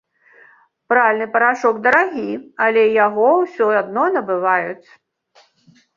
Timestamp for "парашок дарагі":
1.35-2.31